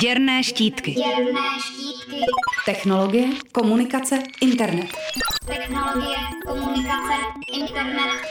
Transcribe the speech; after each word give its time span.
Děrné 0.00 0.42
štítky. 0.44 0.92
Děrné 0.92 1.40
štítky. 1.60 2.20
Technologie, 2.66 3.28
komunikace, 3.52 4.18
internet. 4.40 4.86
Technologie, 5.46 6.16
komunikace, 6.46 7.14
internet. 7.52 8.22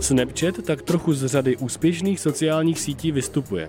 Snapchat 0.00 0.54
tak 0.66 0.82
trochu 0.82 1.12
z 1.12 1.26
řady 1.26 1.56
úspěšných 1.56 2.20
sociálních 2.20 2.80
sítí 2.80 3.12
vystupuje. 3.12 3.68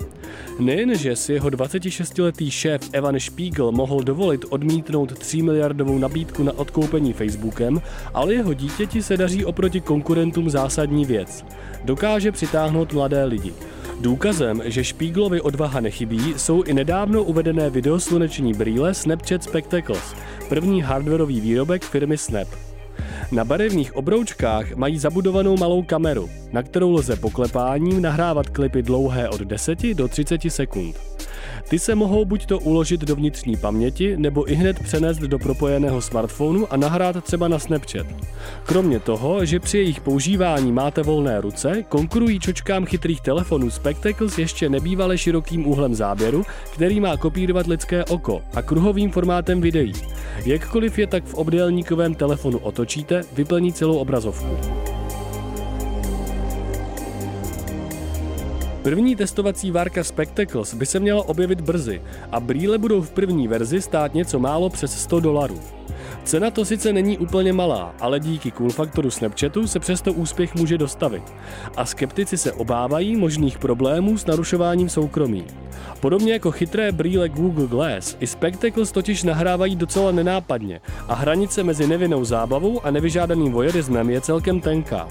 Nejenže 0.60 1.16
si 1.16 1.34
jeho 1.34 1.50
26-letý 1.50 2.52
šéf 2.52 2.90
Evan 2.92 3.20
Spiegel 3.20 3.72
mohl 3.72 4.04
dovolit 4.04 4.46
odmítnout 4.50 5.20
3 5.20 5.42
miliardovou 5.42 5.98
nabídku 5.98 6.44
na 6.44 6.52
odkoupení 6.58 7.14
Facebookem, 7.14 7.82
ale 8.14 8.34
jeho 8.34 8.54
dítěti 8.54 9.04
se 9.04 9.18
daří 9.18 9.46
oproti 9.46 9.82
konkurentům 9.82 10.50
zásadní 10.50 11.06
věc. 11.06 11.46
Dokáže 11.84 12.32
přitáhnout 12.32 12.94
mladé 12.94 13.24
lidi. 13.24 13.54
Důkazem, 14.02 14.62
že 14.66 14.84
Špíglovi 14.84 15.42
odvaha 15.42 15.80
nechybí, 15.80 16.34
jsou 16.38 16.64
i 16.64 16.74
nedávno 16.74 17.24
uvedené 17.24 17.70
videosluneční 17.70 18.54
brýle 18.54 18.94
Snapchat 18.94 19.44
Spectacles, 19.44 20.16
první 20.50 20.82
hardwareový 20.82 21.42
výrobek 21.42 21.84
firmy 21.84 22.18
Snap. 22.18 22.73
Na 23.34 23.44
barevných 23.44 23.96
obroučkách 23.96 24.76
mají 24.76 24.98
zabudovanou 24.98 25.58
malou 25.58 25.84
kameru, 25.84 26.30
na 26.52 26.64
kterou 26.64 26.92
lze 26.92 27.16
poklepáním 27.16 28.02
nahrávat 28.02 28.50
klipy 28.50 28.82
dlouhé 28.82 29.30
od 29.30 29.42
10 29.42 29.94
do 29.94 30.08
30 30.08 30.42
sekund. 30.48 30.96
Ty 31.70 31.80
se 31.80 31.96
mohou 31.96 32.26
buď 32.26 32.46
to 32.46 32.60
uložit 32.60 33.02
do 33.02 33.16
vnitřní 33.16 33.58
paměti, 33.58 34.18
nebo 34.18 34.52
i 34.52 34.56
hned 34.56 34.80
přenést 34.80 35.18
do 35.18 35.40
propojeného 35.40 36.02
smartphonu 36.02 36.74
a 36.74 36.78
nahrát 36.78 37.24
třeba 37.24 37.48
na 37.48 37.60
Snapchat. 37.60 38.08
Kromě 38.64 39.00
toho, 39.00 39.46
že 39.46 39.60
při 39.60 39.78
jejich 39.78 40.02
používání 40.02 40.72
máte 40.72 41.04
volné 41.04 41.42
ruce, 41.42 41.84
konkurují 41.90 42.40
čočkám 42.40 42.86
chytrých 42.86 43.22
telefonů 43.22 43.70
Spectacles 43.70 44.38
ještě 44.38 44.70
nebývale 44.70 45.18
širokým 45.18 45.68
úhlem 45.68 45.96
záběru, 45.96 46.44
který 46.74 47.00
má 47.00 47.18
kopírovat 47.18 47.68
lidské 47.68 48.06
oko 48.06 48.42
a 48.56 48.62
kruhovým 48.62 49.12
formátem 49.12 49.62
videí. 49.62 49.94
Jakkoliv 50.46 51.00
je 51.00 51.08
tak 51.08 51.24
v 51.24 51.34
obdélníkovém 51.34 52.16
telefonu 52.16 52.58
otočíte, 52.58 53.22
vyplní 53.34 53.74
celou 53.74 53.98
obrazovku. 53.98 54.83
První 58.84 59.16
testovací 59.16 59.72
várka 59.72 60.04
Spectacles 60.04 60.74
by 60.74 60.86
se 60.86 61.00
měla 61.00 61.28
objevit 61.28 61.62
brzy 61.62 62.02
a 62.32 62.40
brýle 62.40 62.78
budou 62.78 63.02
v 63.02 63.12
první 63.12 63.48
verzi 63.48 63.82
stát 63.82 64.14
něco 64.14 64.40
málo 64.40 64.70
přes 64.70 65.02
100 65.02 65.20
dolarů. 65.20 65.60
Cena 66.24 66.52
to 66.52 66.66
sice 66.66 66.94
není 66.94 67.18
úplně 67.18 67.54
malá, 67.54 67.96
ale 68.00 68.20
díky 68.20 68.52
cool 68.52 68.70
faktoru 68.70 69.12
Snapchatu 69.12 69.68
se 69.68 69.80
přesto 69.80 70.14
úspěch 70.14 70.56
může 70.56 70.78
dostavit. 70.78 71.24
A 71.78 71.86
skeptici 71.86 72.38
se 72.38 72.52
obávají 72.52 73.16
možných 73.16 73.58
problémů 73.58 74.18
s 74.18 74.26
narušováním 74.26 74.90
soukromí. 74.90 75.46
Podobně 76.00 76.34
jako 76.34 76.52
chytré 76.52 76.92
brýle 76.92 77.30
Google 77.30 77.68
Glass, 77.68 78.18
i 78.20 78.28
Spectacles 78.28 78.92
totiž 78.92 79.24
nahrávají 79.24 79.76
docela 79.76 80.12
nenápadně 80.12 80.82
a 81.08 81.14
hranice 81.14 81.64
mezi 81.64 81.88
nevinnou 81.88 82.26
zábavou 82.26 82.86
a 82.86 82.92
nevyžádaným 82.92 83.52
voyeurismem 83.52 84.10
je 84.10 84.22
celkem 84.22 84.62
tenká. 84.62 85.08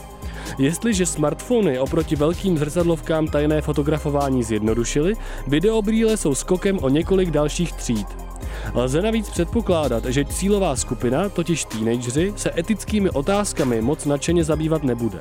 Jestliže 0.59 1.07
smartfony 1.07 1.79
oproti 1.79 2.17
velkým 2.17 2.59
zrcadlovkám 2.59 3.27
tajné 3.27 3.61
fotografování 3.61 4.43
zjednodušily, 4.43 5.15
videobrýle 5.47 6.17
jsou 6.17 6.35
skokem 6.35 6.79
o 6.83 6.89
několik 6.89 7.31
dalších 7.31 7.73
tříd. 7.73 8.07
Lze 8.75 9.03
navíc 9.03 9.31
předpokládat, 9.31 10.05
že 10.05 10.25
cílová 10.25 10.77
skupina, 10.77 11.29
totiž 11.29 11.65
teenageři, 11.65 12.33
se 12.37 12.53
etickými 12.59 13.11
otázkami 13.11 13.81
moc 13.81 14.05
nadšeně 14.05 14.45
zabývat 14.45 14.83
nebude. 14.83 15.19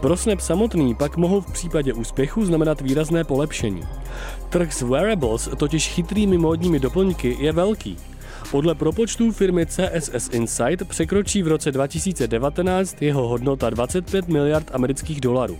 Pro 0.00 0.16
Snap 0.16 0.40
samotný 0.40 0.94
pak 0.94 1.16
mohou 1.16 1.40
v 1.40 1.52
případě 1.52 1.92
úspěchu 1.92 2.44
znamenat 2.44 2.80
výrazné 2.80 3.24
polepšení. 3.24 3.82
Trh 4.48 4.72
s 4.72 4.82
wearables, 4.82 5.48
totiž 5.56 5.88
chytrými 5.88 6.38
módními 6.38 6.78
doplňky, 6.78 7.36
je 7.40 7.52
velký. 7.52 7.96
Podle 8.52 8.74
propočtů 8.74 9.32
firmy 9.32 9.66
CSS 9.66 10.28
Insight 10.32 10.88
překročí 10.88 11.42
v 11.42 11.48
roce 11.48 11.72
2019 11.72 13.02
jeho 13.02 13.28
hodnota 13.28 13.70
25 13.70 14.28
miliard 14.28 14.70
amerických 14.72 15.20
dolarů. 15.20 15.58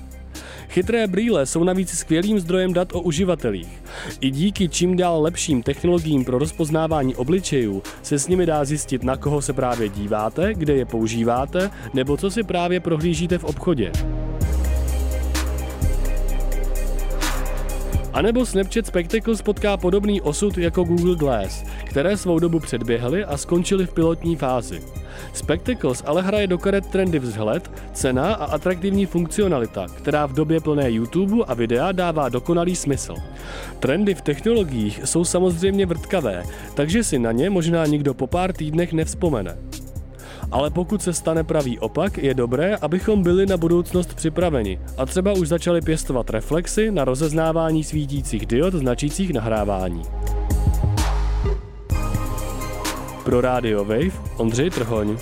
Chytré 0.68 1.06
brýle 1.06 1.46
jsou 1.46 1.64
navíc 1.64 1.90
skvělým 1.90 2.40
zdrojem 2.40 2.72
dat 2.72 2.92
o 2.92 3.00
uživatelích. 3.00 3.82
I 4.20 4.30
díky 4.30 4.68
čím 4.68 4.96
dál 4.96 5.22
lepším 5.22 5.62
technologiím 5.62 6.24
pro 6.24 6.38
rozpoznávání 6.38 7.14
obličejů 7.14 7.82
se 8.02 8.18
s 8.18 8.28
nimi 8.28 8.46
dá 8.46 8.64
zjistit, 8.64 9.02
na 9.02 9.16
koho 9.16 9.42
se 9.42 9.52
právě 9.52 9.88
díváte, 9.88 10.54
kde 10.54 10.74
je 10.74 10.84
používáte, 10.84 11.70
nebo 11.94 12.16
co 12.16 12.30
si 12.30 12.42
právě 12.42 12.80
prohlížíte 12.80 13.38
v 13.38 13.44
obchodě. 13.44 13.92
A 18.12 18.22
nebo 18.22 18.46
Snapchat 18.46 18.86
Spectacles 18.86 19.42
potká 19.42 19.76
podobný 19.76 20.20
osud 20.20 20.58
jako 20.58 20.84
Google 20.84 21.16
Glass, 21.16 21.64
které 21.84 22.16
svou 22.16 22.38
dobu 22.38 22.60
předběhly 22.60 23.24
a 23.24 23.36
skončily 23.36 23.86
v 23.86 23.94
pilotní 23.94 24.36
fázi. 24.36 24.82
Spectacles 25.32 26.02
ale 26.06 26.22
hraje 26.22 26.46
do 26.46 26.58
karet 26.58 26.86
trendy 26.86 27.18
vzhled, 27.18 27.70
cena 27.92 28.34
a 28.34 28.44
atraktivní 28.44 29.06
funkcionalita, 29.06 29.86
která 29.94 30.26
v 30.26 30.32
době 30.32 30.60
plné 30.60 30.90
YouTube 30.90 31.44
a 31.46 31.54
videa 31.54 31.92
dává 31.92 32.28
dokonalý 32.28 32.76
smysl. 32.76 33.14
Trendy 33.80 34.14
v 34.14 34.22
technologiích 34.22 35.00
jsou 35.04 35.24
samozřejmě 35.24 35.86
vrtkavé, 35.86 36.42
takže 36.74 37.04
si 37.04 37.18
na 37.18 37.32
ně 37.32 37.50
možná 37.50 37.86
nikdo 37.86 38.14
po 38.14 38.26
pár 38.26 38.52
týdnech 38.52 38.92
nevzpomene. 38.92 39.56
Ale 40.52 40.70
pokud 40.70 41.02
se 41.02 41.12
stane 41.12 41.44
pravý 41.44 41.78
opak, 41.78 42.18
je 42.18 42.34
dobré, 42.34 42.76
abychom 42.76 43.22
byli 43.22 43.46
na 43.46 43.56
budoucnost 43.56 44.14
připraveni 44.14 44.78
a 44.98 45.06
třeba 45.06 45.32
už 45.32 45.48
začali 45.48 45.80
pěstovat 45.80 46.30
reflexy 46.30 46.90
na 46.90 47.04
rozeznávání 47.04 47.84
svítících 47.84 48.46
diod 48.46 48.74
značících 48.74 49.32
nahrávání. 49.32 50.02
Pro 53.24 53.40
Radio 53.40 53.84
Wave 53.84 54.12
Ondřej 54.36 54.70
Trhoň. 54.70 55.16